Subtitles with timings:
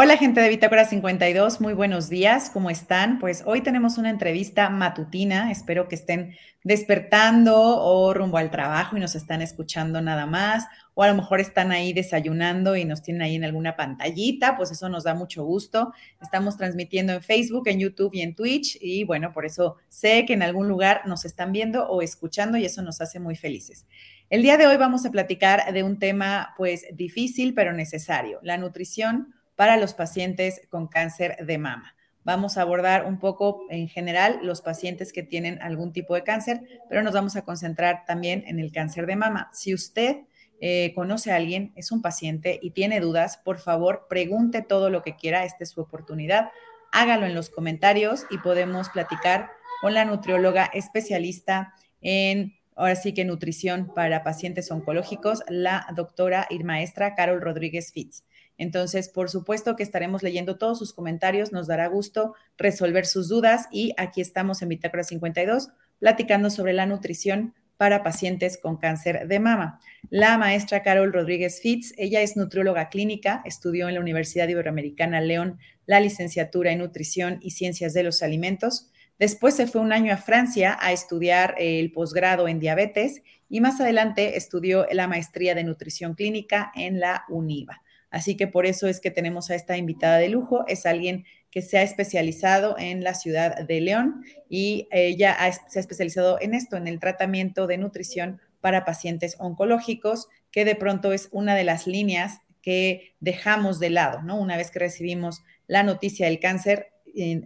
[0.00, 3.18] Hola gente de Bitácora 52, muy buenos días, ¿cómo están?
[3.18, 9.00] Pues hoy tenemos una entrevista matutina, espero que estén despertando o rumbo al trabajo y
[9.00, 13.22] nos están escuchando nada más, o a lo mejor están ahí desayunando y nos tienen
[13.22, 15.92] ahí en alguna pantallita, pues eso nos da mucho gusto.
[16.22, 20.34] Estamos transmitiendo en Facebook, en YouTube y en Twitch y bueno, por eso sé que
[20.34, 23.84] en algún lugar nos están viendo o escuchando y eso nos hace muy felices.
[24.30, 28.58] El día de hoy vamos a platicar de un tema pues difícil pero necesario, la
[28.58, 31.96] nutrición para los pacientes con cáncer de mama.
[32.22, 36.60] Vamos a abordar un poco en general los pacientes que tienen algún tipo de cáncer,
[36.88, 39.50] pero nos vamos a concentrar también en el cáncer de mama.
[39.52, 40.18] Si usted
[40.60, 45.02] eh, conoce a alguien, es un paciente y tiene dudas, por favor, pregunte todo lo
[45.02, 46.50] que quiera, esta es su oportunidad.
[46.92, 53.24] Hágalo en los comentarios y podemos platicar con la nutrióloga especialista en, ahora sí que
[53.24, 58.22] nutrición para pacientes oncológicos, la doctora y maestra Carol Rodríguez Fitz.
[58.58, 63.68] Entonces, por supuesto que estaremos leyendo todos sus comentarios, nos dará gusto resolver sus dudas
[63.70, 65.68] y aquí estamos en Bitácora 52
[66.00, 69.80] platicando sobre la nutrición para pacientes con cáncer de mama.
[70.10, 75.58] La maestra Carol Rodríguez Fitz, ella es nutrióloga clínica, estudió en la Universidad Iberoamericana León
[75.86, 78.90] la licenciatura en nutrición y ciencias de los alimentos.
[79.20, 83.80] Después se fue un año a Francia a estudiar el posgrado en diabetes y más
[83.80, 87.82] adelante estudió la maestría de nutrición clínica en la UNIVA.
[88.10, 90.64] Así que por eso es que tenemos a esta invitada de lujo.
[90.66, 95.36] Es alguien que se ha especializado en la ciudad de León y ella
[95.68, 100.74] se ha especializado en esto, en el tratamiento de nutrición para pacientes oncológicos, que de
[100.74, 104.38] pronto es una de las líneas que dejamos de lado, ¿no?
[104.38, 106.92] Una vez que recibimos la noticia del cáncer,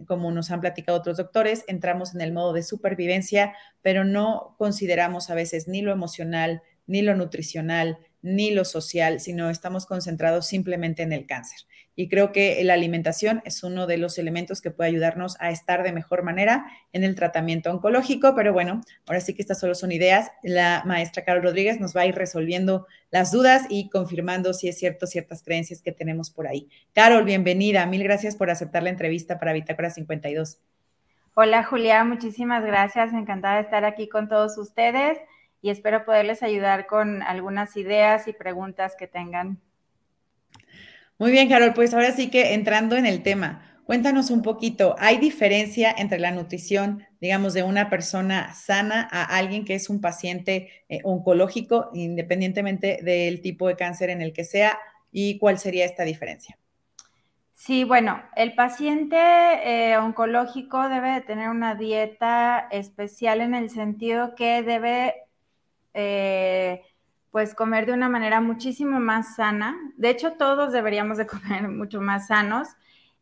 [0.07, 5.29] como nos han platicado otros doctores, entramos en el modo de supervivencia, pero no consideramos
[5.29, 11.03] a veces ni lo emocional, ni lo nutricional, ni lo social, sino estamos concentrados simplemente
[11.03, 11.59] en el cáncer.
[11.95, 15.83] Y creo que la alimentación es uno de los elementos que puede ayudarnos a estar
[15.83, 18.33] de mejor manera en el tratamiento oncológico.
[18.35, 20.31] Pero bueno, ahora sí que estas solo son ideas.
[20.41, 24.79] La maestra Carol Rodríguez nos va a ir resolviendo las dudas y confirmando si es
[24.79, 26.67] cierto ciertas creencias que tenemos por ahí.
[26.93, 27.85] Carol, bienvenida.
[27.85, 30.57] Mil gracias por aceptar la entrevista para Bitácora 52.
[31.35, 33.13] Hola Julia, muchísimas gracias.
[33.13, 35.19] Encantada de estar aquí con todos ustedes
[35.63, 39.61] y espero poderles ayudar con algunas ideas y preguntas que tengan.
[41.17, 45.19] Muy bien, Carol, pues ahora sí que entrando en el tema, cuéntanos un poquito, ¿hay
[45.19, 50.69] diferencia entre la nutrición, digamos, de una persona sana a alguien que es un paciente
[50.89, 54.77] eh, oncológico, independientemente del tipo de cáncer en el que sea?
[55.13, 56.57] ¿Y cuál sería esta diferencia?
[57.53, 64.35] Sí, bueno, el paciente eh, oncológico debe de tener una dieta especial en el sentido
[64.35, 65.22] que debe
[65.93, 66.81] eh,
[67.31, 69.75] pues comer de una manera muchísimo más sana.
[69.97, 72.69] De hecho, todos deberíamos de comer mucho más sanos.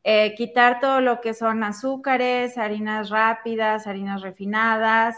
[0.04, 5.16] Eh, quitar todo lo que son azúcares, harinas rápidas, harinas refinadas,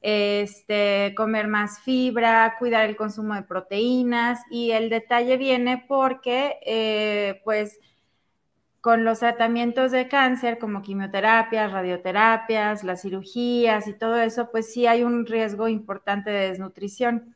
[0.00, 7.40] este, comer más fibra, cuidar el consumo de proteínas y el detalle viene porque eh,
[7.44, 7.78] pues
[8.84, 14.86] con los tratamientos de cáncer como quimioterapias, radioterapias, las cirugías y todo eso, pues sí
[14.86, 17.34] hay un riesgo importante de desnutrición.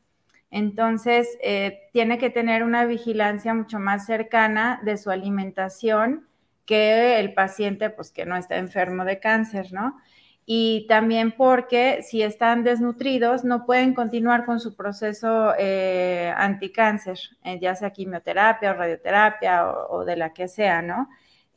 [0.50, 6.28] Entonces, eh, tiene que tener una vigilancia mucho más cercana de su alimentación
[6.66, 9.97] que el paciente, pues que no está enfermo de cáncer, ¿no?
[10.44, 17.58] Y también porque si están desnutridos, no pueden continuar con su proceso eh, anticáncer, eh,
[17.58, 21.08] ya sea quimioterapia o radioterapia o de la que sea, ¿no?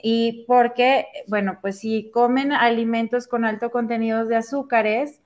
[0.04, 5.22] Y porque, bueno, pues si comen alimentos con alto contenido de azúcares,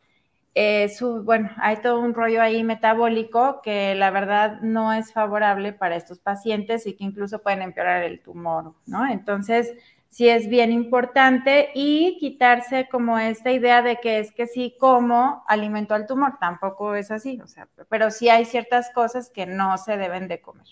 [0.56, 0.90] eh,
[1.24, 6.20] bueno, hay todo un rollo ahí metabólico que la verdad no es favorable para estos
[6.20, 9.06] pacientes y que incluso pueden empeorar el tumor, ¿no?
[9.06, 9.74] Entonces,
[10.10, 15.44] sí es bien importante y quitarse como esta idea de que es que sí como
[15.48, 19.78] alimento al tumor, tampoco es así, o sea, pero sí hay ciertas cosas que no
[19.78, 20.68] se deben de comer.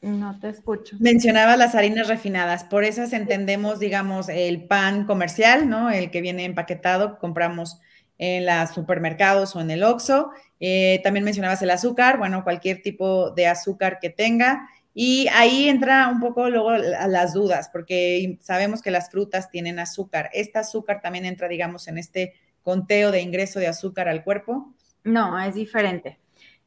[0.00, 0.96] No te escucho.
[1.00, 5.90] Mencionaba las harinas refinadas, por esas entendemos, digamos, el pan comercial, ¿no?
[5.90, 7.80] El que viene empaquetado, compramos
[8.18, 10.30] en los supermercados o en el Oxxo.
[10.60, 14.68] Eh, también mencionabas el azúcar, bueno, cualquier tipo de azúcar que tenga.
[14.94, 20.30] Y ahí entra un poco luego las dudas, porque sabemos que las frutas tienen azúcar.
[20.32, 24.74] ¿Este azúcar también entra, digamos, en este conteo de ingreso de azúcar al cuerpo?
[25.04, 26.18] No, es diferente.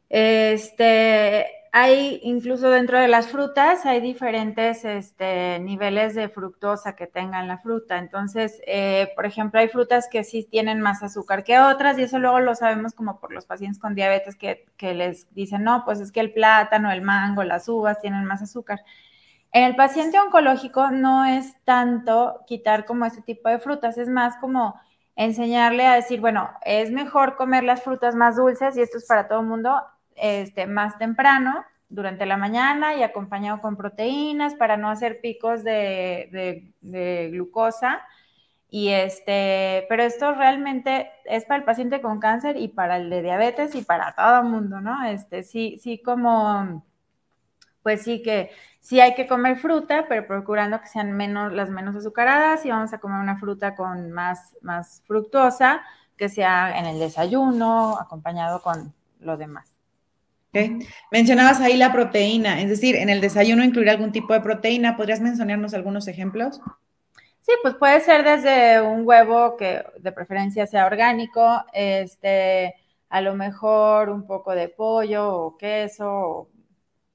[0.10, 7.48] Este, hay incluso dentro de las frutas, hay diferentes este, niveles de fructosa que tengan
[7.48, 7.98] la fruta.
[7.98, 12.20] Entonces, eh, por ejemplo, hay frutas que sí tienen más azúcar que otras y eso
[12.20, 16.02] luego lo sabemos como por los pacientes con diabetes que, que les dicen, no, pues
[16.02, 18.82] es que el plátano, el mango, las uvas tienen más azúcar.
[19.54, 24.38] En el paciente oncológico no es tanto quitar como ese tipo de frutas, es más
[24.38, 24.80] como
[25.16, 29.28] enseñarle a decir, bueno, es mejor comer las frutas más dulces y esto es para
[29.28, 29.82] todo el mundo,
[30.22, 36.74] este, más temprano, durante la mañana y acompañado con proteínas para no hacer picos de,
[37.32, 38.02] glucosa.
[38.70, 43.22] Y este, pero esto realmente es para el paciente con cáncer y para el de
[43.22, 45.06] diabetes y para todo el mundo, ¿no?
[45.06, 46.86] Este, sí, sí, como,
[47.84, 51.96] pues sí que sí hay que comer fruta, pero procurando que sean menos, las menos
[51.98, 55.82] azucaradas y vamos a comer una fruta con más, más fructosa,
[56.16, 59.71] que sea en el desayuno, acompañado con lo demás.
[61.12, 64.98] Mencionabas ahí la proteína, es decir, en el desayuno incluir algún tipo de proteína.
[64.98, 66.60] ¿Podrías mencionarnos algunos ejemplos?
[67.42, 72.76] Sí, pues puede ser desde un huevo que de preferencia sea orgánico, este,
[73.10, 76.50] a lo mejor un poco de pollo o queso o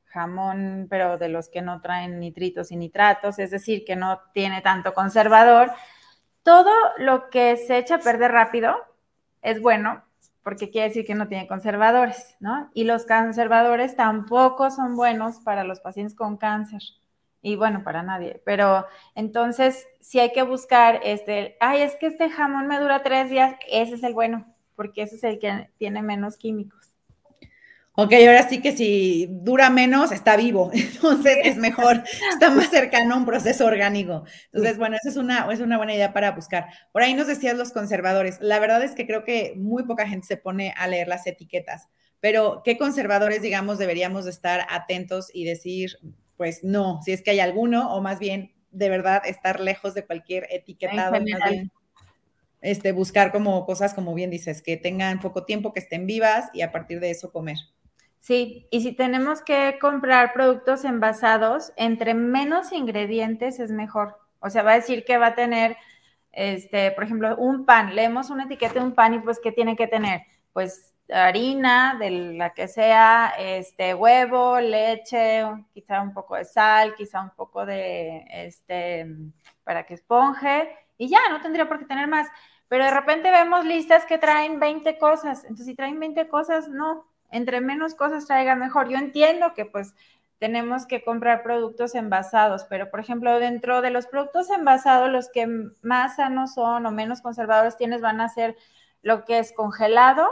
[0.06, 4.62] jamón, pero de los que no traen nitritos y nitratos, es decir, que no tiene
[4.62, 5.70] tanto conservador.
[6.42, 8.74] Todo lo que se echa a perder rápido
[9.42, 10.05] es bueno
[10.46, 12.70] porque quiere decir que no tiene conservadores, ¿no?
[12.72, 16.82] Y los conservadores tampoco son buenos para los pacientes con cáncer.
[17.42, 18.40] Y bueno, para nadie.
[18.44, 23.28] Pero entonces, si hay que buscar este, ay, es que este jamón me dura tres
[23.28, 24.46] días, ese es el bueno,
[24.76, 26.92] porque ese es el que tiene menos químicos.
[27.98, 33.14] Ok, ahora sí que si dura menos, está vivo, entonces es mejor, está más cercano
[33.14, 34.24] a un proceso orgánico.
[34.52, 36.66] Entonces, bueno, esa es una, es una buena idea para buscar.
[36.92, 38.36] Por ahí nos decías los conservadores.
[38.42, 41.88] La verdad es que creo que muy poca gente se pone a leer las etiquetas,
[42.20, 45.92] pero ¿qué conservadores, digamos, deberíamos estar atentos y decir,
[46.36, 50.04] pues no, si es que hay alguno, o más bien, de verdad, estar lejos de
[50.04, 51.16] cualquier etiquetado,
[52.60, 56.60] este, buscar como cosas, como bien dices, que tengan poco tiempo, que estén vivas y
[56.60, 57.56] a partir de eso comer.
[58.26, 64.18] Sí, y si tenemos que comprar productos envasados, entre menos ingredientes es mejor.
[64.40, 65.76] O sea, va a decir que va a tener,
[66.32, 67.94] este, por ejemplo, un pan.
[67.94, 70.22] Leemos una etiqueta de un pan y pues, ¿qué tiene que tener?
[70.52, 77.20] Pues harina, de la que sea, este, huevo, leche, quizá un poco de sal, quizá
[77.20, 79.06] un poco de, este,
[79.62, 80.68] para que esponje,
[80.98, 82.26] y ya, no tendría por qué tener más.
[82.66, 85.44] Pero de repente vemos listas que traen 20 cosas.
[85.44, 88.88] Entonces, si traen 20 cosas, no, entre menos cosas traiga mejor.
[88.88, 89.94] Yo entiendo que pues
[90.38, 95.46] tenemos que comprar productos envasados, pero por ejemplo, dentro de los productos envasados, los que
[95.82, 98.56] más sanos son o menos conservadores tienes van a ser
[99.02, 100.28] lo que es congelado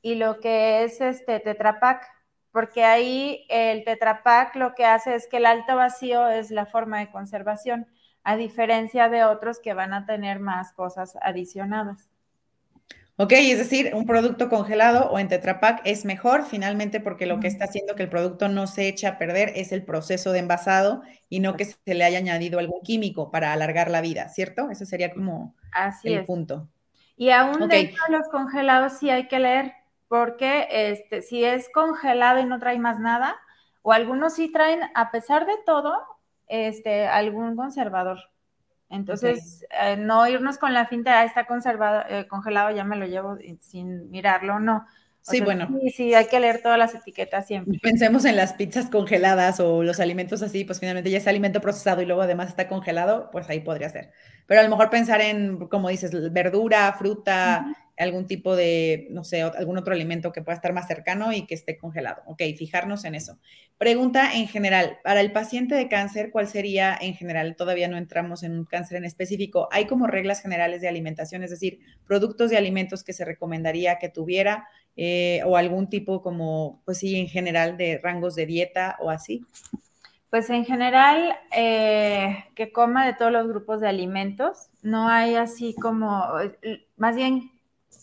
[0.00, 2.06] y lo que es este tetrapac,
[2.50, 7.00] porque ahí el tetrapac lo que hace es que el alto vacío es la forma
[7.00, 7.86] de conservación,
[8.24, 12.11] a diferencia de otros que van a tener más cosas adicionadas.
[13.22, 17.46] Ok, es decir, un producto congelado o en Tetra es mejor finalmente porque lo que
[17.46, 21.02] está haciendo que el producto no se eche a perder es el proceso de envasado
[21.28, 24.70] y no que se le haya añadido algún químico para alargar la vida, ¿cierto?
[24.70, 25.54] Ese sería como
[26.02, 26.66] el punto.
[27.16, 29.72] Y aún dentro de los congelados sí hay que leer,
[30.08, 33.36] porque este, si es congelado y no trae más nada,
[33.82, 35.96] o algunos sí traen, a pesar de todo,
[36.48, 38.31] este, algún conservador.
[38.92, 43.06] Entonces, eh, no irnos con la finta, ah, está conservado, eh, congelado, ya me lo
[43.06, 44.86] llevo sin mirarlo, no.
[45.22, 45.66] sí, bueno.
[45.80, 47.78] Sí, sí, hay que leer todas las etiquetas siempre.
[47.82, 52.02] Pensemos en las pizzas congeladas o los alimentos así, pues finalmente ya es alimento procesado
[52.02, 54.12] y luego además está congelado, pues ahí podría ser.
[54.46, 57.64] Pero a lo mejor pensar en, como dices, verdura, fruta,
[58.02, 61.54] algún tipo de, no sé, algún otro alimento que pueda estar más cercano y que
[61.54, 62.22] esté congelado.
[62.26, 63.38] Ok, fijarnos en eso.
[63.78, 67.56] Pregunta en general, para el paciente de cáncer, ¿cuál sería en general?
[67.56, 69.68] Todavía no entramos en un cáncer en específico.
[69.72, 74.08] ¿Hay como reglas generales de alimentación, es decir, productos de alimentos que se recomendaría que
[74.08, 79.10] tuviera eh, o algún tipo como, pues sí, en general de rangos de dieta o
[79.10, 79.44] así?
[80.32, 84.70] Pues en general, eh, que coma de todos los grupos de alimentos.
[84.82, 86.24] No hay así como,
[86.96, 87.50] más bien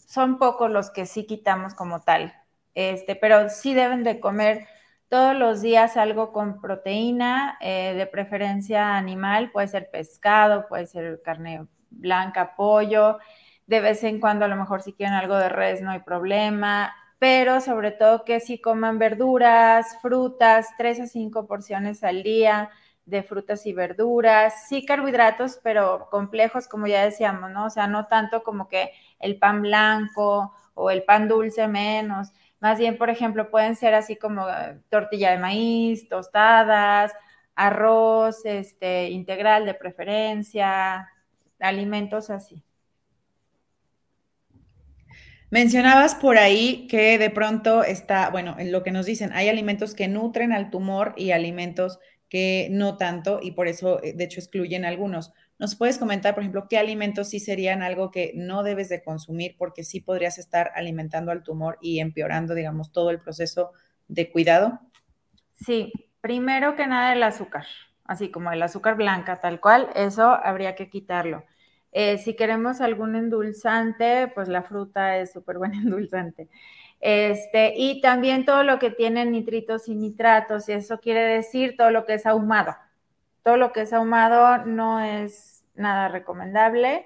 [0.09, 2.33] son pocos los que sí quitamos como tal,
[2.73, 4.67] este, pero sí deben de comer
[5.07, 11.21] todos los días algo con proteína, eh, de preferencia animal, puede ser pescado, puede ser
[11.23, 13.19] carne blanca, pollo,
[13.67, 16.91] de vez en cuando a lo mejor si quieren algo de res no hay problema,
[17.19, 22.71] pero sobre todo que sí coman verduras, frutas, tres a cinco porciones al día
[23.09, 27.65] de frutas y verduras, sí carbohidratos, pero complejos, como ya decíamos, ¿no?
[27.65, 32.77] O sea, no tanto como que el pan blanco o el pan dulce menos, más
[32.77, 37.13] bien, por ejemplo, pueden ser así como eh, tortilla de maíz, tostadas,
[37.55, 41.09] arroz este, integral de preferencia,
[41.59, 42.63] alimentos así.
[45.51, 49.95] Mencionabas por ahí que de pronto está, bueno, en lo que nos dicen, hay alimentos
[49.95, 51.99] que nutren al tumor y alimentos
[52.29, 55.33] que no tanto y por eso, eh, de hecho, excluyen algunos.
[55.57, 59.55] ¿Nos puedes comentar, por ejemplo, qué alimentos sí serían algo que no debes de consumir
[59.57, 63.71] porque sí podrías estar alimentando al tumor y empeorando, digamos, todo el proceso
[64.07, 64.79] de cuidado?
[65.55, 67.65] Sí, primero que nada el azúcar,
[68.05, 71.43] así como el azúcar blanca, tal cual, eso habría que quitarlo.
[71.91, 76.49] Eh, si queremos algún endulzante, pues la fruta es súper buen endulzante.
[76.99, 81.91] Este, y también todo lo que tiene nitritos y nitratos, y eso quiere decir todo
[81.91, 82.75] lo que es ahumado.
[83.43, 87.05] Todo lo que es ahumado no es nada recomendable.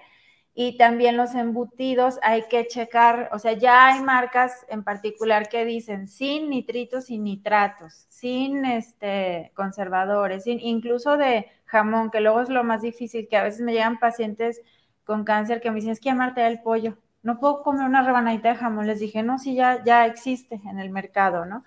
[0.56, 5.66] Y también los embutidos hay que checar, o sea, ya hay marcas en particular que
[5.66, 12.50] dicen sin nitritos y nitratos, sin este, conservadores, sin, incluso de jamón, que luego es
[12.50, 14.62] lo más difícil, que a veces me llegan pacientes
[15.06, 18.50] con cáncer que me dicen, es que amarte el pollo, no puedo comer una rebanadita
[18.50, 18.86] de jamón.
[18.86, 21.64] Les dije, no, sí, ya, ya existe en el mercado, ¿no?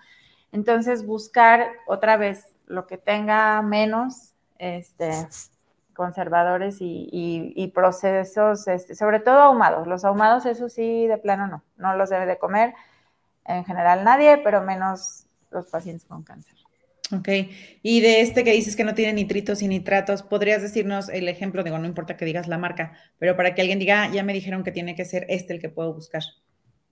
[0.53, 5.11] Entonces, buscar otra vez lo que tenga menos, este,
[5.95, 9.87] conservadores y, procesos, este, sobre todo ahumados.
[9.87, 12.75] Los ahumados, eso sí, de plano no, no los debe de comer
[13.45, 16.66] en general nadie, pero menos los pacientes con cáncer.
[17.13, 17.29] Ok,
[17.83, 21.63] y de este que dices que no tiene nitritos y nitratos, ¿podrías decirnos el ejemplo?
[21.63, 24.33] Digo, no importa que digas la marca, pero para que alguien diga, ah, ya me
[24.33, 26.25] dijeron que tiene que ser este el que puedo buscar.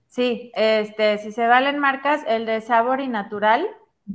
[0.06, 3.66] Sí, este, si se valen marcas, el de Sabor y Natural,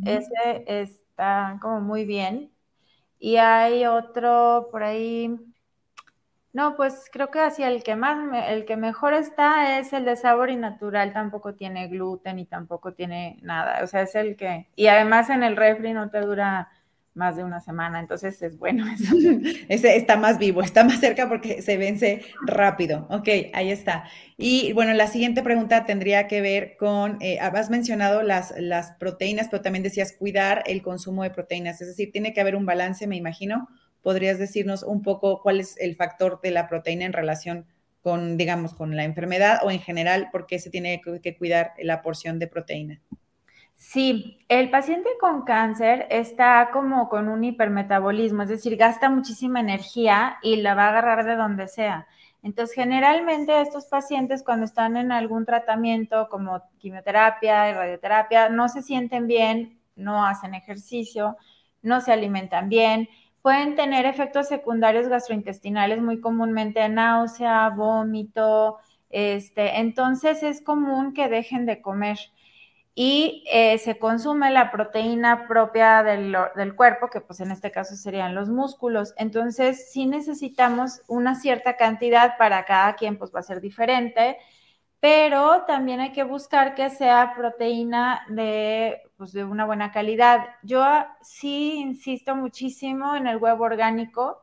[0.06, 2.53] ese está como muy bien.
[3.20, 5.29] Y hay otro por ahí,
[6.53, 10.15] no, pues creo que así el que más, el que mejor está es el de
[10.15, 14.68] sabor y natural, tampoco tiene gluten y tampoco tiene nada, o sea, es el que,
[14.75, 16.70] y además en el refri no te dura
[17.13, 19.13] más de una semana, entonces es bueno eso.
[19.70, 23.08] Ese está más vivo, está más cerca porque se vence rápido.
[23.10, 24.06] Ok, ahí está.
[24.38, 29.50] Y bueno, la siguiente pregunta tendría que ver con, eh, has mencionado las, las proteínas,
[29.50, 33.06] pero también decías cuidar el consumo de proteínas, es decir, tiene que haber un balance,
[33.06, 33.68] me imagino,
[34.01, 37.65] ¿podrías decirnos un poco cuál es el factor de la proteína en relación
[38.01, 42.01] con, digamos, con la enfermedad o en general, por qué se tiene que cuidar la
[42.01, 43.01] porción de proteína?
[43.75, 50.38] Sí, el paciente con cáncer está como con un hipermetabolismo, es decir, gasta muchísima energía
[50.41, 52.06] y la va a agarrar de donde sea.
[52.44, 58.82] Entonces, generalmente estos pacientes cuando están en algún tratamiento como quimioterapia y radioterapia, no se
[58.82, 61.38] sienten bien, no hacen ejercicio,
[61.82, 63.08] no se alimentan bien
[63.41, 68.77] Pueden tener efectos secundarios gastrointestinales, muy comúnmente náusea, vómito,
[69.10, 72.17] este, entonces es común que dejen de comer
[72.96, 78.36] y eh, se consume la proteína propia del, cuerpo, que pues en este caso serían
[78.36, 79.13] los músculos.
[79.17, 84.38] Entonces sí necesitamos una cierta cantidad para cada quien, pues va a ser diferente
[85.00, 90.48] pero también hay que buscar que sea proteína de, pues, de una buena calidad.
[90.64, 90.82] Yo
[91.22, 94.42] sí insisto muchísimo en el huevo orgánico,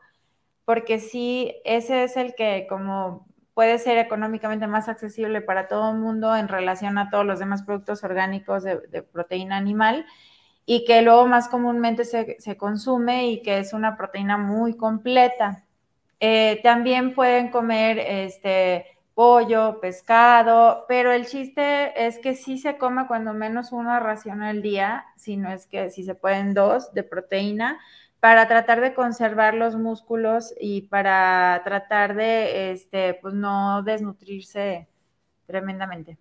[0.66, 5.96] porque sí, ese es el que como puede ser económicamente más accesible para todo el
[5.96, 10.04] mundo en relación a todos los demás productos orgánicos de, proteína animal
[10.66, 15.64] y que luego más comúnmente se, consume y que es una proteína muy completa.
[16.20, 23.08] Eh, también pueden comer este, pollo, pescado, pero el chiste es que sí se coma
[23.08, 27.02] cuando menos una ración al día, si no es que si se pueden dos de
[27.02, 27.80] proteína,
[28.20, 34.88] para tratar de conservar los músculos y para tratar de, este, pues no desnutrirse
[35.46, 36.18] tremendamente.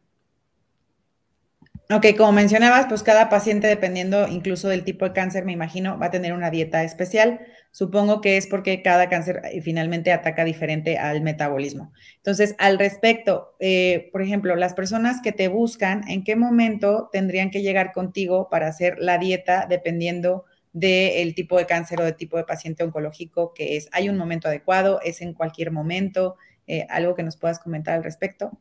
[1.91, 6.07] Ok, como mencionabas, pues cada paciente, dependiendo incluso del tipo de cáncer, me imagino, va
[6.07, 7.41] a tener una dieta especial.
[7.69, 11.93] Supongo que es porque cada cáncer eh, finalmente ataca diferente al metabolismo.
[12.17, 17.51] Entonces, al respecto, eh, por ejemplo, las personas que te buscan, ¿en qué momento tendrían
[17.51, 22.37] que llegar contigo para hacer la dieta dependiendo del tipo de cáncer o del tipo
[22.37, 23.89] de paciente oncológico que es?
[23.91, 25.01] ¿Hay un momento adecuado?
[25.03, 26.37] ¿Es en cualquier momento?
[26.65, 28.59] Eh, ¿Algo que nos puedas comentar al respecto?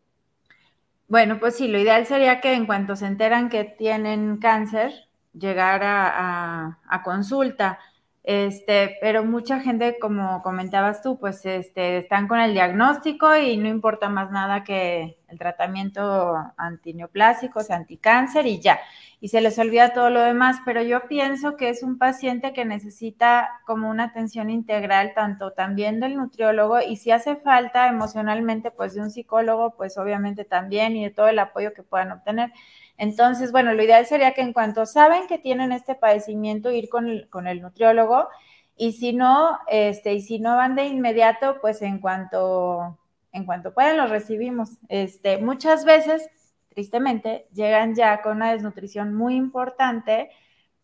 [1.08, 4.92] Bueno, pues sí, lo ideal sería que en cuanto se enteran que tienen cáncer,
[5.32, 7.78] llegar a, consulta.
[8.26, 13.68] Este, pero mucha gente, como comentabas tú, pues este, están con el diagnóstico y no
[13.68, 18.80] importa más nada que el tratamiento antineoplásico, anticáncer y ya.
[19.20, 22.64] Y se les olvida todo lo demás, pero yo pienso que es un paciente que
[22.64, 28.94] necesita como una atención integral, tanto también del nutriólogo y si hace falta emocionalmente, pues
[28.94, 32.52] de un psicólogo, pues obviamente también y de todo el apoyo que puedan obtener.
[32.96, 37.08] Entonces, bueno, lo ideal sería que en cuanto saben que tienen este padecimiento, ir con
[37.08, 38.28] el, nutriólogo
[38.76, 42.98] y si no, este, y si no van de inmediato, pues en cuanto
[43.34, 44.78] en cuanto pueden los recibimos.
[44.88, 46.30] Este, muchas veces,
[46.68, 50.30] tristemente, llegan ya con una desnutrición muy importante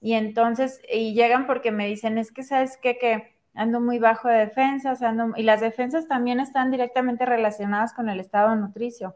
[0.01, 4.29] y entonces, y llegan porque me dicen, es que sabes qué, que ando muy bajo
[4.29, 9.15] de defensas, ando, y las defensas también están directamente relacionadas con el estado nutricio.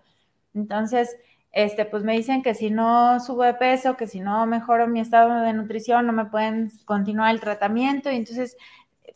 [0.55, 1.17] Entonces,
[1.54, 4.99] este, pues me dicen que si no subo de peso, que si no mejoro mi
[4.99, 8.56] estado de nutrición, no me pueden continuar el tratamiento y entonces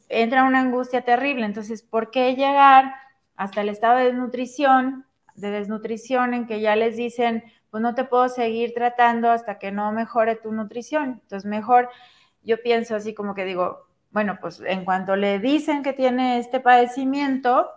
[0.09, 1.45] entra una angustia terrible.
[1.45, 2.95] Entonces, ¿por qué llegar
[3.35, 5.05] hasta el estado de desnutrición,
[5.35, 7.43] de desnutrición en que ya les dicen,
[7.73, 11.21] pues no te puedo seguir tratando hasta que no mejore tu nutrición?
[11.23, 11.91] Entonces, mejor
[12.45, 16.61] yo pienso así como que digo, bueno, pues en cuanto le dicen que tiene este
[16.61, 17.69] padecimiento,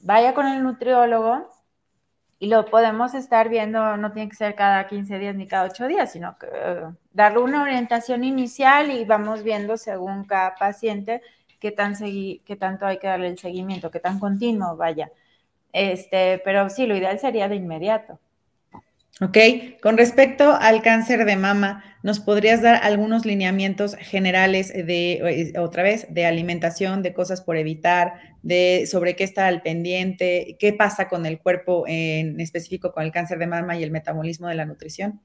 [0.00, 1.57] vaya con el nutriólogo
[2.38, 5.88] y lo podemos estar viendo, no tiene que ser cada 15 días ni cada 8
[5.88, 11.22] días, sino que eh, darle una orientación inicial y vamos viendo según cada paciente
[11.58, 15.10] qué, tan qué tanto hay que darle el seguimiento, qué tan continuo vaya.
[15.72, 18.20] Este, pero sí, lo ideal sería de inmediato.
[19.20, 19.36] Ok,
[19.82, 25.82] con respecto al cáncer de mama, ¿nos podrías dar algunos lineamientos generales de, eh, otra
[25.82, 31.08] vez, de alimentación, de cosas por evitar, de sobre qué está al pendiente, qué pasa
[31.08, 34.66] con el cuerpo en específico con el cáncer de mama y el metabolismo de la
[34.66, 35.20] nutrición?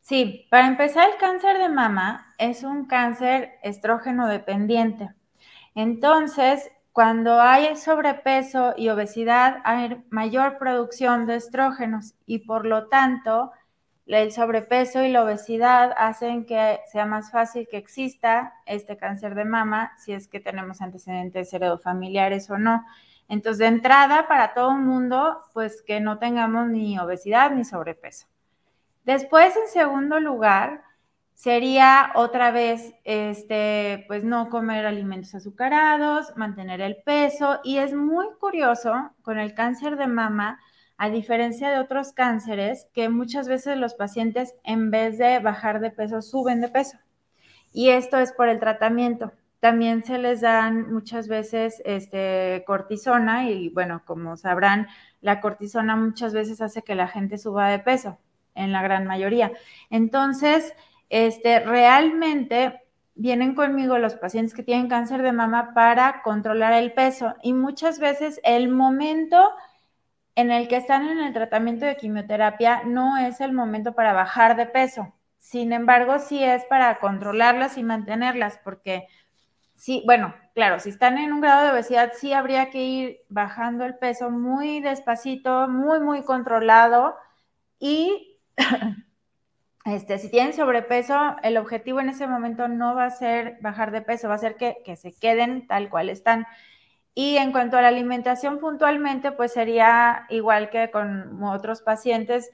[0.00, 5.10] Sí, para empezar, el cáncer de mama es un cáncer estrógeno dependiente.
[5.76, 13.52] Entonces, cuando hay sobrepeso y obesidad, hay mayor producción de estrógenos y por lo tanto,
[14.06, 19.44] el sobrepeso y la obesidad hacen que sea más fácil que exista este cáncer de
[19.44, 22.84] mama si es que tenemos antecedentes heredofamiliares o no.
[23.28, 28.26] Entonces, de entrada, para todo el mundo, pues que no tengamos ni obesidad ni sobrepeso.
[29.04, 30.82] Después, en segundo lugar,
[31.40, 38.26] sería otra vez, este, pues no comer alimentos azucarados, mantener el peso y es muy
[38.38, 38.92] curioso
[39.22, 40.60] con el cáncer de mama,
[40.98, 45.90] a diferencia de otros cánceres, que muchas veces los pacientes en vez de bajar de
[45.90, 46.98] peso suben de peso.
[47.72, 49.32] Y esto es por el tratamiento.
[49.60, 54.88] También se les dan muchas veces este, cortisona y bueno, como sabrán,
[55.22, 58.18] la cortisona muchas veces hace que la gente suba de peso,
[58.54, 59.52] en la gran mayoría.
[59.88, 60.74] Entonces,
[61.10, 62.80] este, realmente
[63.14, 67.98] vienen conmigo los pacientes que tienen cáncer de mama para controlar el peso y muchas
[67.98, 69.36] veces el momento
[70.36, 74.56] en el que están en el tratamiento de quimioterapia no es el momento para bajar
[74.56, 75.12] de peso.
[75.36, 79.06] Sin embargo, sí es para controlarlas y mantenerlas, porque
[79.74, 83.84] sí, bueno, claro, si están en un grado de obesidad, sí habría que ir bajando
[83.84, 87.16] el peso muy despacito, muy, muy controlado
[87.78, 88.38] y
[89.84, 94.02] Este, si tienen sobrepeso, el objetivo en ese momento no va a ser bajar de
[94.02, 96.46] peso, va a ser que, se queden tal cual están.
[97.14, 102.50] Y en cuanto a la alimentación puntualmente, pues sería igual que con otros pacientes,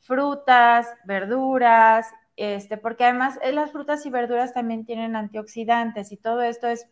[0.00, 6.42] frutas, verduras, este, porque además eh, las frutas y verduras también tienen antioxidantes y todo
[6.42, 6.86] esto es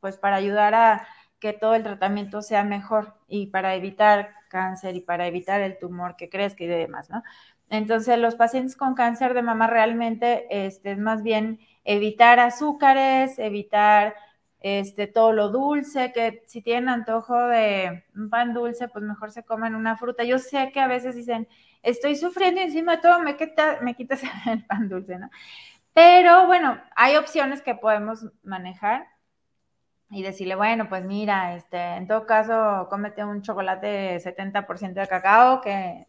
[0.00, 1.06] pues para ayudar a
[1.38, 6.16] que todo el tratamiento sea mejor y para evitar cáncer y para evitar el tumor
[6.16, 7.22] que crezca y demás, ¿no?
[7.72, 14.14] Entonces, los pacientes con cáncer de mama realmente este, es más bien evitar azúcares, evitar
[14.60, 19.44] este, todo lo dulce, que si tienen antojo de un pan dulce, pues mejor se
[19.44, 20.22] coman una fruta.
[20.22, 21.48] Yo sé que a veces dicen,
[21.82, 25.30] estoy sufriendo encima de todo me, quita, me quitas el pan dulce, ¿no?
[25.94, 29.06] Pero bueno, hay opciones que podemos manejar
[30.10, 35.62] y decirle, bueno, pues mira, este, en todo caso, cómete un chocolate 70% de cacao
[35.62, 36.06] que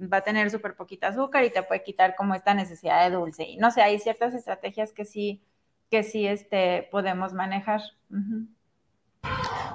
[0.00, 3.44] va a tener súper poquita azúcar y te puede quitar como esta necesidad de dulce.
[3.44, 5.42] Y no sé, hay ciertas estrategias que sí,
[5.90, 7.80] que sí este, podemos manejar.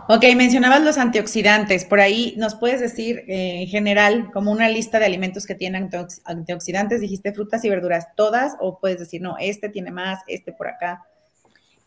[0.08, 1.86] Ok, mencionabas los antioxidantes.
[1.86, 5.90] Por ahí nos puedes decir eh, en general como una lista de alimentos que tienen
[6.26, 7.02] antioxidantes.
[7.02, 11.06] Dijiste frutas y verduras todas o puedes decir, no, este tiene más, este por acá.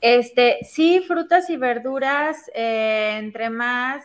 [0.00, 4.02] Este, sí, frutas y verduras, eh, entre más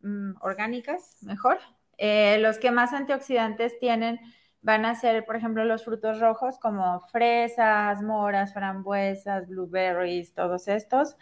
[0.00, 1.58] mm, orgánicas, mejor.
[1.98, 4.20] Eh, los que más antioxidantes tienen
[4.62, 11.16] van a ser, por ejemplo, los frutos rojos como fresas, moras, frambuesas, blueberries, todos estos.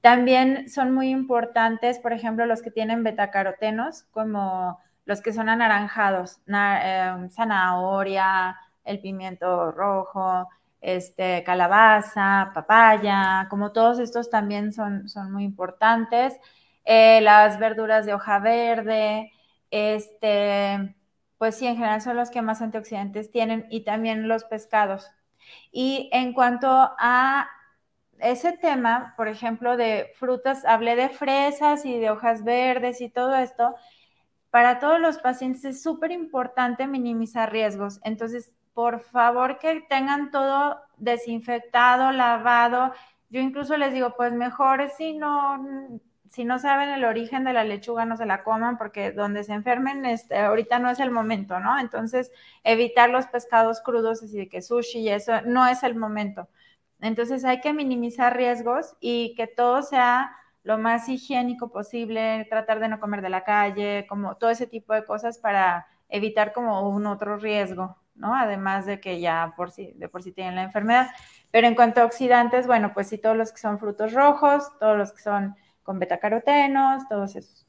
[0.00, 6.40] También son muy importantes, por ejemplo, los que tienen betacarotenos, como los que son anaranjados,
[6.46, 10.48] em, zanahoria, el pimiento rojo,
[10.80, 16.38] este, calabaza, papaya, como todos estos también son, son muy importantes.
[16.84, 19.32] Eh, las verduras de hoja verde,
[19.74, 20.96] este,
[21.38, 25.10] pues sí, en general son los que más antioxidantes tienen y también los pescados.
[25.72, 27.48] Y en cuanto a
[28.20, 33.34] ese tema, por ejemplo, de frutas, hablé de fresas y de hojas verdes y todo
[33.36, 33.74] esto.
[34.50, 38.00] para todos los pacientes es súper importante minimizar riesgos.
[38.04, 42.92] Entonces, por favor que tengan todo desinfectado, lavado.
[43.30, 46.00] Yo incluso les digo, pues mejor si no,
[46.34, 49.52] si no saben el origen de la lechuga, no se la coman, porque donde se
[49.52, 51.78] enfermen, este, ahorita no es el momento, ¿no?
[51.78, 52.32] Entonces,
[52.64, 56.48] evitar los pescados crudos, así de que sushi y eso, no es el momento.
[57.00, 62.88] Entonces, hay que minimizar riesgos y que todo sea lo más higiénico posible, tratar de
[62.88, 67.06] no comer de la calle, como todo ese tipo de cosas para evitar como un
[67.06, 68.34] otro riesgo, ¿no?
[68.34, 71.10] Además de que ya por sí, de por sí tienen la enfermedad.
[71.52, 74.98] Pero en cuanto a oxidantes, bueno, pues sí, todos los que son frutos rojos, todos
[74.98, 77.66] los que son con betacarotenos, todos esos.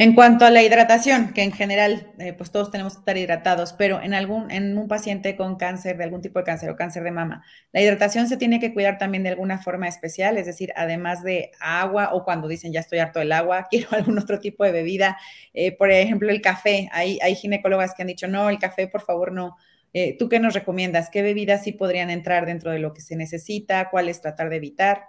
[0.00, 3.74] En cuanto a la hidratación, que en general, eh, pues todos tenemos que estar hidratados,
[3.74, 7.02] pero en algún, en un paciente con cáncer, de algún tipo de cáncer o cáncer
[7.02, 10.72] de mama, la hidratación se tiene que cuidar también de alguna forma especial, es decir,
[10.74, 14.64] además de agua o cuando dicen ya estoy harto del agua, quiero algún otro tipo
[14.64, 15.18] de bebida,
[15.52, 16.88] eh, por ejemplo, el café.
[16.92, 19.58] Hay, ginecólogas que han dicho, no, el café, por favor, no.
[19.92, 21.10] Eh, ¿Tú qué nos recomiendas?
[21.10, 23.90] ¿Qué bebidas sí podrían entrar dentro de lo que se necesita?
[23.90, 25.02] ¿Cuáles tratar de evitar?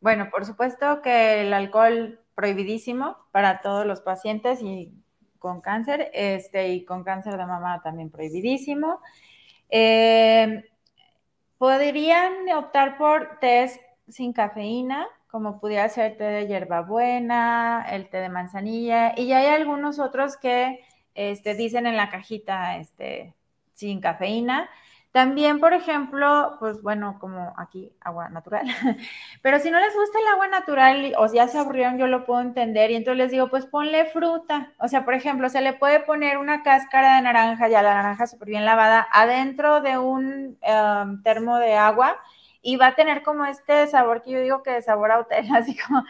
[0.00, 4.94] Bueno, por supuesto que el alcohol prohibidísimo para todos los pacientes y
[5.38, 9.00] con cáncer, este, y con cáncer de mama también prohibidísimo.
[9.68, 10.64] Eh,
[11.58, 18.28] podrían optar por test sin cafeína, como pudiera ser té de hierbabuena, el té de
[18.30, 20.80] manzanilla, y ya hay algunos otros que
[21.14, 23.34] este, dicen en la cajita este,
[23.74, 24.70] sin cafeína.
[25.12, 28.64] También, por ejemplo, pues bueno, como aquí, agua natural.
[29.42, 32.40] Pero si no les gusta el agua natural o ya se aburrieron, yo lo puedo
[32.40, 32.92] entender.
[32.92, 34.72] Y entonces les digo, pues ponle fruta.
[34.78, 38.28] O sea, por ejemplo, se le puede poner una cáscara de naranja, ya la naranja
[38.28, 42.16] súper bien lavada, adentro de un em, termo de agua
[42.62, 45.46] y va a tener como este sabor que yo digo que de sabor a hotel,
[45.56, 46.04] así como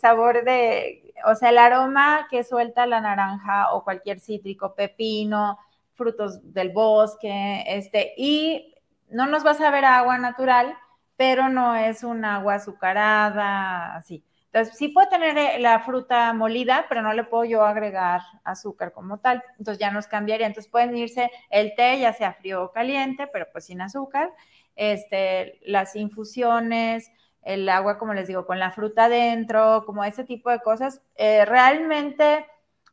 [0.00, 5.58] sabor de, o sea, el aroma que suelta la naranja o cualquier cítrico, pepino
[5.98, 8.74] frutos del bosque, este, y
[9.10, 10.74] no nos va a saber agua natural,
[11.16, 14.24] pero no es un agua azucarada, así.
[14.52, 18.92] Entonces, sí puede tener eh, la fruta molida, pero no le puedo yo agregar azúcar
[18.92, 19.42] como tal.
[19.58, 20.46] Entonces, ya nos cambiaría.
[20.46, 24.32] Entonces, pueden irse el té, ya sea frío o caliente, pero pues sin azúcar.
[24.74, 27.10] Este, las infusiones,
[27.42, 31.02] el agua, como les digo, con la fruta dentro, como ese tipo de cosas.
[31.16, 32.46] Eh, realmente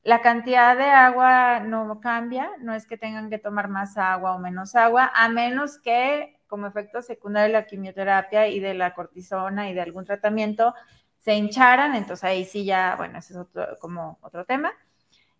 [0.05, 4.39] la cantidad de agua no cambia, no es que tengan que tomar más agua o
[4.39, 9.67] menos agua, a menos que como efecto secundario de la quimioterapia y de la cortisona
[9.67, 10.75] y de algún tratamiento
[11.17, 14.73] se hincharan, entonces ahí sí ya, bueno, ese es otro, como otro tema.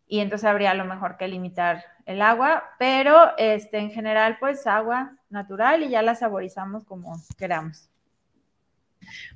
[0.08, 5.16] Y entonces habría lo mejor que limitar el agua, pero este, en general, pues agua
[5.30, 7.92] natural y ya la saborizamos como queramos.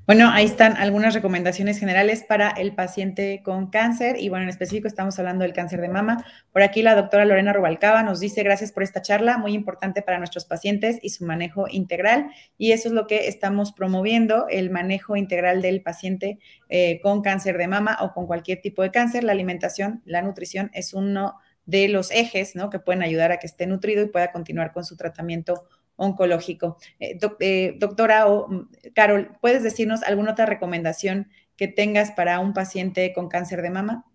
[0.06, 4.88] Bueno, ahí están algunas recomendaciones generales para el paciente con cáncer y bueno, en específico
[4.88, 6.26] estamos hablando del cáncer de mama.
[6.52, 10.18] Por aquí la doctora Lorena Rubalcaba nos dice gracias por esta charla, muy importante para
[10.18, 15.16] nuestros pacientes y su manejo integral y eso es lo que estamos promoviendo, el manejo
[15.16, 19.24] integral del paciente eh, con cáncer de mama o con cualquier tipo de cáncer.
[19.24, 21.36] La alimentación, la nutrición es uno
[21.70, 22.72] de los ejes ¿no?
[22.72, 25.66] que pueden ayudar a que esté nutrido y pueda continuar con su tratamiento
[26.00, 26.78] oncológico.
[27.00, 32.54] Eh, eh, doctora o mm, Carol, ¿puedes decirnos alguna otra recomendación que tengas para un
[32.54, 34.06] paciente con cáncer de mama?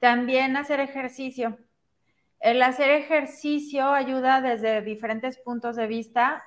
[0.00, 1.58] También hacer ejercicio.
[2.40, 6.44] El hacer ejercicio ayuda desde diferentes puntos de vista.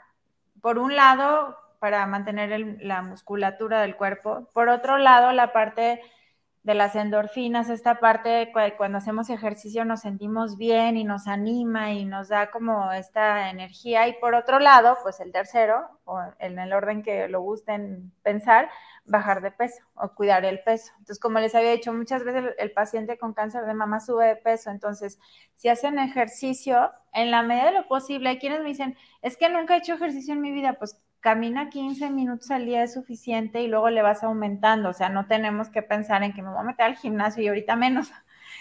[0.62, 4.50] Por un lado, para mantener la musculatura del cuerpo.
[4.54, 6.02] Por otro lado, la parte
[6.68, 12.04] de las endorfinas, esta parte cuando hacemos ejercicio nos sentimos bien y nos anima y
[12.04, 14.10] nos da como esta energía.
[14.10, 18.70] Y por otro lado, pues el tercero, o en el orden que lo gusten pensar,
[19.08, 20.92] bajar de peso o cuidar el peso.
[21.00, 24.36] Entonces, como les había dicho, muchas veces el, paciente con cáncer de mama sube de
[24.36, 24.70] peso.
[24.70, 25.20] Entonces,
[25.56, 29.50] si hacen ejercicio, en la medida de lo posible, hay quienes me dicen, es que
[29.50, 33.62] nunca he hecho ejercicio en mi vida, pues camina 15 minutos al día es suficiente
[33.62, 36.60] y luego le vas aumentando, o sea, no tenemos que pensar en que me voy
[36.60, 38.12] a meter al gimnasio y ahorita menos,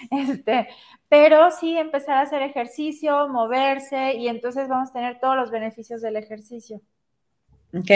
[0.11, 0.69] este,
[1.09, 6.01] pero sí empezar a hacer ejercicio, moverse y entonces vamos a tener todos los beneficios
[6.03, 6.81] del ejercicio.
[7.79, 7.91] Ok,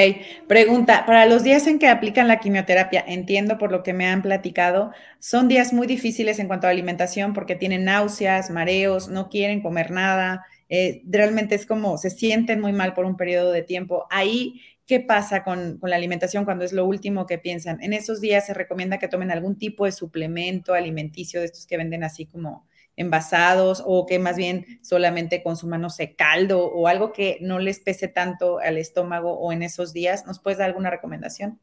[0.46, 4.20] pregunta, para los días en que aplican la quimioterapia, entiendo por lo que me han
[4.20, 4.90] platicado,
[5.20, 9.90] son días muy difíciles en cuanto a alimentación porque tienen náuseas, mareos, no quieren comer
[9.90, 14.06] nada, eh, realmente es como se sienten muy mal por un periodo de tiempo.
[14.10, 17.82] Ahí, ¿qué pasa con, con, la alimentación cuando es lo último que piensan?
[17.82, 21.78] En esos días se recomienda que tomen algún tipo de suplemento alimenticio de estos que
[21.78, 22.66] venden así como
[23.00, 27.80] envasados o que más bien solamente consuman, no sé, caldo o algo que no les
[27.80, 30.26] pese tanto al estómago o en esos días.
[30.26, 31.58] ¿Nos puedes dar alguna recomendación?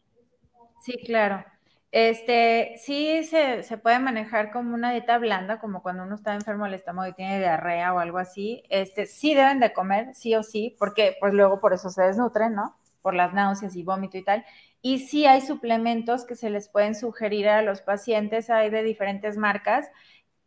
[0.82, 1.46] Sí, claro.
[1.92, 6.66] Este, sí se, se, puede manejar como una dieta blanda, como cuando uno está enfermo
[6.66, 8.64] del estómago y tiene diarrea o algo así.
[8.70, 12.56] Este, sí deben de comer, sí o sí, porque pues luego por eso se desnutren,
[12.56, 12.76] ¿no?
[13.02, 14.44] Por las náuseas y vómito y tal.
[14.82, 19.38] Y sí hay suplementos que se les pueden sugerir a los pacientes, hay de diferentes
[19.38, 19.90] marcas,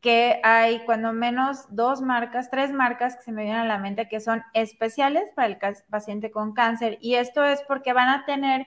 [0.00, 4.08] que hay cuando menos dos marcas, tres marcas que se me vienen a la mente
[4.08, 5.58] que son especiales para el
[5.90, 6.98] paciente con cáncer.
[7.00, 8.66] Y esto es porque van a tener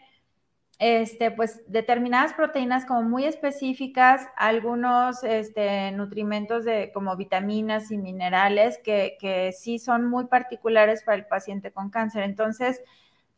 [0.80, 8.80] este, pues determinadas proteínas como muy específicas, algunos este, nutrimentos de, como vitaminas y minerales
[8.84, 12.24] que, que sí son muy particulares para el paciente con cáncer.
[12.24, 12.82] Entonces,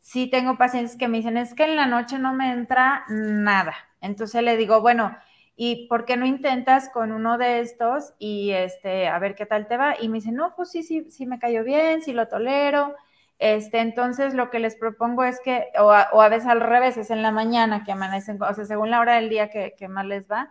[0.00, 3.74] sí tengo pacientes que me dicen, es que en la noche no me entra nada.
[4.00, 5.16] Entonces le digo, bueno,
[5.56, 9.66] ¿y por qué no intentas con uno de estos y este, a ver qué tal
[9.66, 9.96] te va?
[10.00, 12.94] Y me dicen, no, pues sí, sí, sí me cayó bien, sí lo tolero.
[13.38, 17.22] Este, entonces lo que les propongo es que, o a, veces al revés, es en
[17.22, 20.30] la mañana que amanecen, o sea, según la hora del día que, que más les
[20.30, 20.50] va,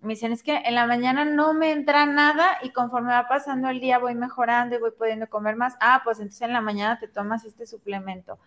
[0.00, 3.68] me dicen, es que en la mañana no me entra nada y conforme va pasando
[3.68, 5.74] el día voy mejorando y voy pudiendo comer más.
[5.80, 8.38] Ah, pues entonces en la mañana te tomas este suplemento.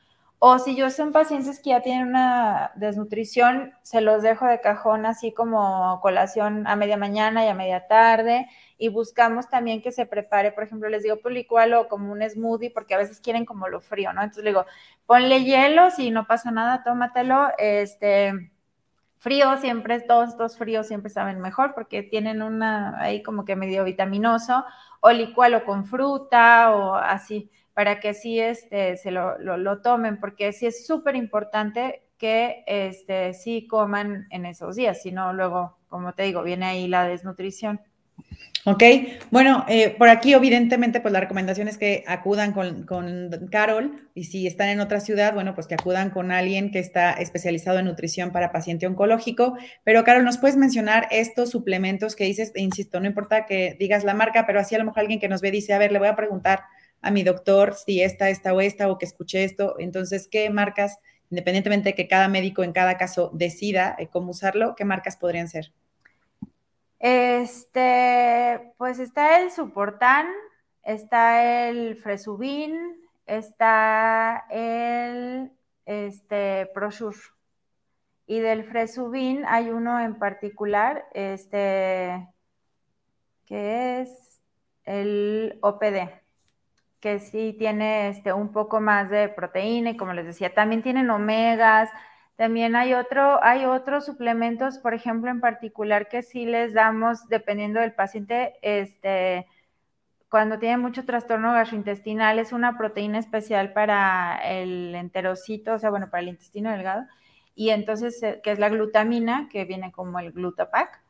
[0.42, 5.06] O si yo son pacientes que ya tienen una desnutrición, se los dejo de cajón
[5.06, 8.48] así como colación a media mañana y a media tarde.
[8.78, 12.72] Y buscamos también que se prepare, por ejemplo, les digo, pues o como un smoothie,
[12.72, 14.22] porque a veces quieren como lo frío, ¿no?
[14.22, 14.66] Entonces le digo,
[15.06, 17.50] ponle hielo, si no pasa nada, tómatelo.
[17.58, 18.52] Este,
[19.18, 23.84] frío siempre, todos estos fríos siempre saben mejor porque tienen una ahí como que medio
[23.84, 24.64] vitaminoso,
[25.02, 30.52] o licualo con fruta o así para que sí este, se lo, lo, tomen, porque
[30.52, 36.12] sí es súper importante que este, sí coman en esos días, si no luego, como
[36.12, 37.80] te digo, viene ahí la desnutrición.
[38.66, 38.84] Ok,
[39.32, 44.26] bueno, eh, por aquí evidentemente pues la recomendación es que acudan con, con, Carol y
[44.26, 47.86] si están en otra ciudad, bueno, pues que acudan con alguien que está especializado en
[47.86, 49.58] nutrición para paciente oncológico.
[49.86, 52.52] Pero Carol, ¿nos puedes mencionar estos suplementos que dices?
[52.56, 55.40] Insisto, no importa que digas la marca, pero así a lo mejor alguien que nos
[55.40, 56.64] ve dice, a ver, le voy a preguntar
[57.02, 59.76] a mi doctor si esta, esta o esta, o que escuché esto.
[59.80, 64.76] Entonces, ¿qué marcas, independientemente de que cada médico en cada caso decida eh, cómo usarlo,
[64.76, 65.72] qué marcas podrían ser?
[67.00, 70.28] Este, pues está el Suportan,
[70.84, 72.78] está el Fresubin,
[73.26, 75.52] está el
[75.86, 77.16] este, Prosur.
[78.28, 82.28] Y del Fresubin hay uno en particular, este,
[83.46, 84.42] que es
[84.84, 86.10] el OPD
[87.00, 91.10] que sí tiene este, un poco más de proteína y como les decía, también tienen
[91.10, 91.90] omegas,
[92.36, 97.80] también hay, otro, hay otros suplementos, por ejemplo, en particular que sí les damos, dependiendo
[97.82, 99.48] del paciente, este,
[100.30, 106.10] cuando tiene mucho trastorno gastrointestinal, es una proteína especial para el enterocito, o sea, bueno,
[106.10, 107.04] para el intestino delgado,
[107.56, 111.02] y entonces, eh, que es la glutamina, que viene como el glutapac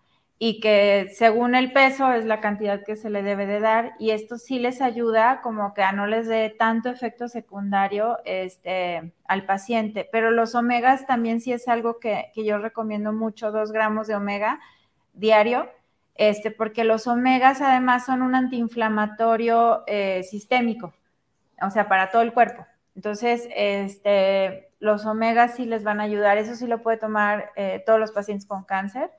[0.41, 4.11] y que según el peso es la cantidad que se le debe de dar y
[4.11, 9.45] esto sí les ayuda como que a no les dé tanto efecto secundario este, al
[9.45, 10.07] paciente.
[10.09, 14.61] Pero los omegas también sí es algo que, yo recomiendo mucho, dos gramos de omega
[15.11, 15.69] diario,
[16.15, 20.93] este, porque los omegas además son un antiinflamatorio eh, sistémico,
[21.61, 22.65] o sea, para todo el cuerpo.
[22.95, 27.83] Entonces, este, los omegas sí les van a ayudar, eso sí lo puede tomar eh,
[27.85, 29.11] todos los pacientes con cáncer.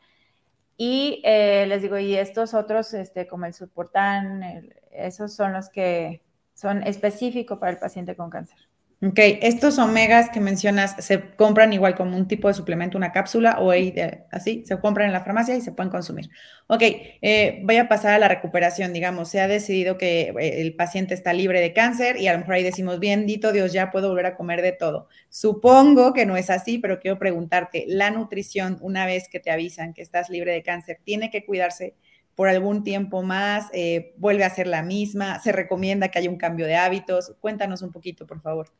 [0.82, 4.42] Y eh, les digo, y estos otros, este, como el Suportan,
[4.90, 6.22] esos son los que
[6.54, 8.69] son específicos para el paciente con cáncer.
[9.02, 13.56] Ok, estos omegas que mencionas se compran igual como un tipo de suplemento, una cápsula
[13.58, 13.72] o
[14.30, 16.28] así, se compran en la farmacia y se pueden consumir.
[16.66, 20.76] Ok, eh, voy a pasar a la recuperación, digamos, se ha decidido que eh, el
[20.76, 23.90] paciente está libre de cáncer y a lo mejor ahí decimos, bien, dito Dios, ya
[23.90, 25.08] puedo volver a comer de todo.
[25.30, 29.94] Supongo que no es así, pero quiero preguntarte, la nutrición, una vez que te avisan
[29.94, 31.94] que estás libre de cáncer, ¿tiene que cuidarse?
[32.34, 36.38] por algún tiempo más, eh, vuelve a ser la misma, se recomienda que haya un
[36.38, 37.34] cambio de hábitos.
[37.40, 38.70] Cuéntanos un poquito, por favor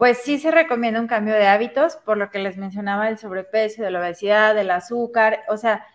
[0.00, 3.82] pues sí se recomienda un cambio de hábitos, por lo que les mencionaba el sobrepeso,
[3.82, 5.86] de la obesidad, del azúcar, o sea,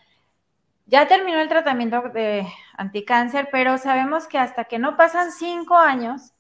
[0.86, 2.46] ya terminó el tratamiento de
[2.78, 6.36] anticáncer, pero sabemos que hasta que no pasan cinco años,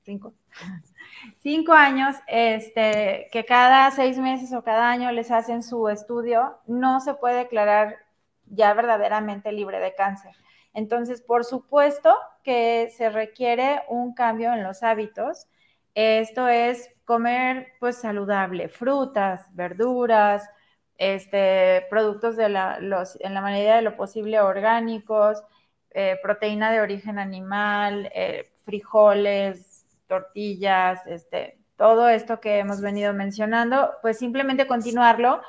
[0.00, 0.32] cinco,
[1.42, 7.00] cinco años, este, que cada seis meses o cada año les hacen su estudio, no
[7.00, 7.98] se puede declarar
[8.46, 10.34] ya verdaderamente libre de cáncer.
[10.72, 15.48] Entonces, por supuesto que se requiere un cambio en los hábitos
[15.94, 20.48] esto es comer pues saludable, frutas, verduras,
[20.96, 25.42] este, productos de la, los, en la medida de lo posible orgánicos,
[25.90, 33.92] eh, proteína de origen animal, eh, frijoles, tortillas, este, todo esto que hemos venido mencionando,
[34.02, 35.42] pues simplemente continuarlo.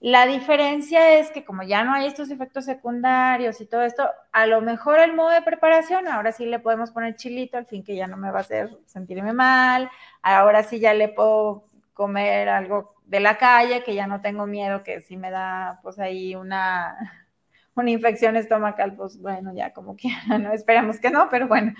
[0.00, 4.46] La diferencia es que como ya no hay estos efectos secundarios y todo esto, a
[4.46, 7.96] lo mejor el modo de preparación, ahora sí le podemos poner chilito, al fin que
[7.96, 9.90] ya no me va a hacer sentirme mal,
[10.22, 14.84] ahora sí ya le puedo comer algo de la calle, que ya no tengo miedo,
[14.84, 16.96] que si me da pues ahí una,
[17.74, 20.52] una infección estomacal, pues bueno, ya como quiera, ¿no?
[20.52, 21.74] Esperamos que no, pero bueno.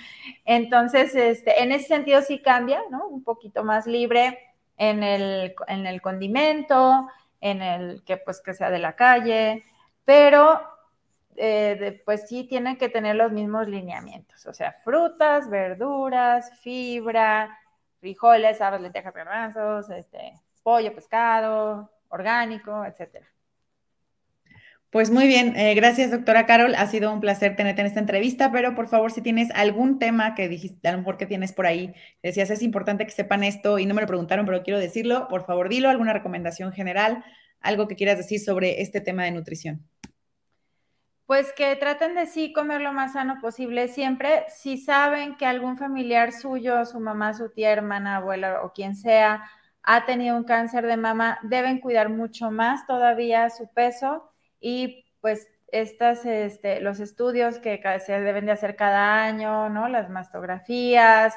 [0.45, 3.07] Entonces, este, en ese sentido sí cambia, ¿no?
[3.07, 4.39] Un poquito más libre
[4.77, 7.09] en el, en el condimento,
[7.41, 9.65] en el que pues que sea de la calle,
[10.05, 10.61] pero
[11.37, 17.59] eh, pues sí tiene que tener los mismos lineamientos, o sea, frutas, verduras, fibra,
[18.01, 23.27] frijoles, habas, lentejas, garbanzos, este, pollo, pescado, orgánico, etcétera.
[24.91, 28.51] Pues muy bien, eh, gracias doctora Carol, ha sido un placer tenerte en esta entrevista,
[28.51, 31.67] pero por favor si tienes algún tema que dijiste, a lo mejor que tienes por
[31.67, 35.29] ahí, decías es importante que sepan esto y no me lo preguntaron, pero quiero decirlo,
[35.29, 37.23] por favor dilo, alguna recomendación general,
[37.61, 39.87] algo que quieras decir sobre este tema de nutrición.
[41.27, 44.47] Pues que traten de sí comer lo más sano posible siempre.
[44.49, 49.45] Si saben que algún familiar suyo, su mamá, su tía, hermana, abuela o quien sea,
[49.83, 54.28] ha tenido un cáncer de mama, deben cuidar mucho más todavía su peso
[54.61, 59.89] y pues estas, este, los estudios que se deben de hacer cada año, ¿no?
[59.89, 61.35] Las mastografías,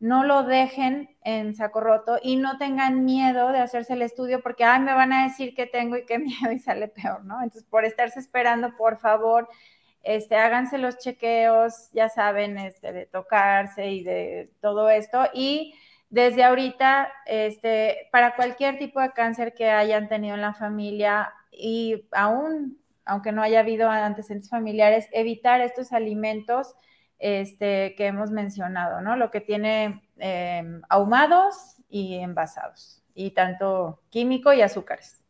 [0.00, 4.64] no lo dejen en saco roto y no tengan miedo de hacerse el estudio porque,
[4.64, 7.42] ay, me van a decir que tengo y qué miedo y sale peor, ¿no?
[7.42, 9.48] Entonces, por estarse esperando, por favor,
[10.02, 15.26] este, háganse los chequeos, ya saben, este, de tocarse y de todo esto.
[15.32, 15.74] Y
[16.10, 22.08] desde ahorita, este, para cualquier tipo de cáncer que hayan tenido en la familia y
[22.12, 26.74] aún, aunque no haya habido antecedentes familiares, evitar estos alimentos
[27.18, 29.16] este, que hemos mencionado, ¿no?
[29.16, 35.20] Lo que tiene em, ahumados y envasados, y tanto químico y azúcares.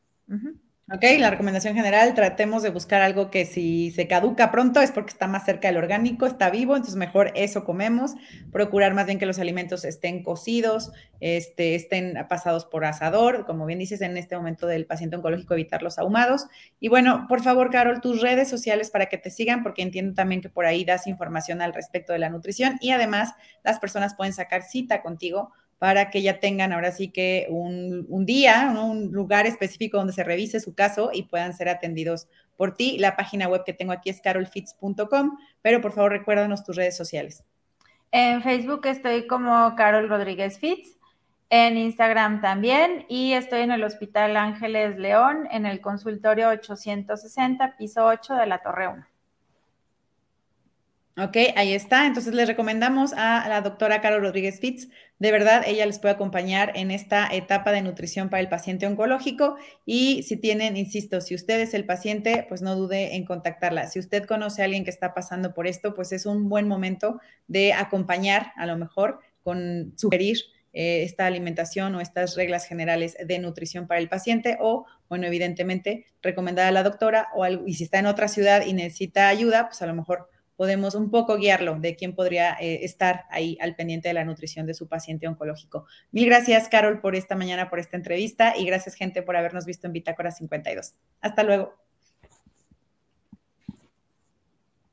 [0.93, 5.13] Ok, la recomendación general, tratemos de buscar algo que si se caduca pronto es porque
[5.13, 8.13] está más cerca del orgánico, está vivo, entonces mejor eso comemos,
[8.53, 13.79] procurar más bien que los alimentos estén cocidos, este, estén pasados por asador, como bien
[13.79, 16.49] dices en este momento del paciente oncológico, evitar los ahumados.
[16.81, 20.43] Y bueno, por favor, Carol, tus redes sociales para que te sigan, porque entiendo también
[20.43, 24.35] que por ahí das información al respecto de la nutrición y además las personas pueden
[24.35, 25.51] sacar cita contigo
[25.85, 30.59] para que ya tengan ahora sí que un, día, un lugar específico donde se revise
[30.59, 32.97] su caso y puedan ser atendidos por ti.
[32.99, 37.45] La página web que tengo aquí es carolfits.com, pero por favor recuérdanos tus redes sociales.
[38.13, 40.97] En Facebook estoy como Carol Rodríguez Fitz,
[41.51, 48.07] en Instagram también y estoy en el Hospital Ángeles León en el consultorio 860, piso
[48.07, 49.07] 8 de la Torre 1.
[51.17, 52.07] Ok, ahí está.
[52.07, 54.89] Entonces les recomendamos a la doctora Carol Rodríguez Fitz.
[55.19, 59.57] De verdad, ella les puede acompañar en esta etapa de nutrición para el paciente oncológico.
[59.87, 63.87] Y si tienen, insisto, si usted es el paciente, pues no dude en contactarla.
[63.87, 67.21] Si usted conoce a alguien que está pasando por esto, pues es un buen momento
[67.47, 70.39] de acompañar, a lo mejor, con sugerir
[70.73, 76.07] eh, esta alimentación o estas reglas generales de nutrición para el paciente o, bueno, evidentemente,
[76.21, 79.81] recomendar a la doctora o y si está en otra ciudad y necesita ayuda, pues
[79.83, 84.09] a lo mejor podemos un poco guiarlo de quién podría eh, estar ahí al pendiente
[84.09, 85.87] de la nutrición de su paciente oncológico.
[86.13, 89.87] Mil gracias, Carol, por esta mañana, por esta entrevista y gracias, gente, por habernos visto
[89.87, 90.95] en Bitácora 52.
[91.21, 91.75] Hasta luego.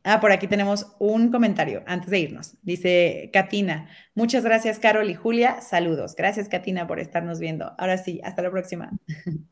[0.03, 2.55] Ah, por aquí tenemos un comentario antes de irnos.
[2.63, 5.61] Dice Katina, muchas gracias, Carol y Julia.
[5.61, 6.15] Saludos.
[6.15, 7.73] Gracias, Katina, por estarnos viendo.
[7.77, 8.91] Ahora sí, hasta la próxima.